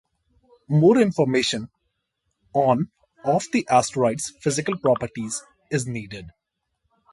[0.67, 1.69] More information
[2.53, 2.89] on
[3.23, 6.31] of the asteroid’s physical properties is needed.